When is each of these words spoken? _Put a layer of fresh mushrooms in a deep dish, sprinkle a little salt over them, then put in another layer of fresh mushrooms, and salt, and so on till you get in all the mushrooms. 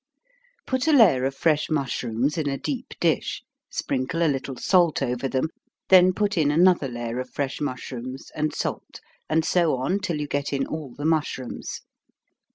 _Put 0.65 0.87
a 0.87 0.93
layer 0.93 1.25
of 1.25 1.35
fresh 1.35 1.69
mushrooms 1.69 2.35
in 2.35 2.49
a 2.49 2.57
deep 2.57 2.95
dish, 2.99 3.43
sprinkle 3.69 4.23
a 4.23 4.27
little 4.33 4.55
salt 4.55 5.03
over 5.03 5.27
them, 5.27 5.49
then 5.89 6.11
put 6.11 6.39
in 6.39 6.49
another 6.49 6.87
layer 6.87 7.19
of 7.19 7.29
fresh 7.29 7.61
mushrooms, 7.61 8.31
and 8.33 8.51
salt, 8.51 8.99
and 9.29 9.45
so 9.45 9.77
on 9.77 9.99
till 9.99 10.19
you 10.19 10.25
get 10.25 10.53
in 10.53 10.65
all 10.65 10.95
the 10.95 11.05
mushrooms. 11.05 11.81